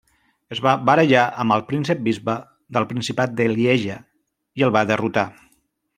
Es 0.53 0.61
va 0.67 0.71
barallar 0.89 1.25
amb 1.43 1.55
el 1.57 1.63
príncep-bisbe 1.67 2.35
del 2.79 2.89
Principat 2.95 3.37
de 3.43 3.47
Lieja, 3.55 3.99
i 4.63 4.67
el 4.69 4.75
va 4.79 4.85
derrotar. 4.95 5.27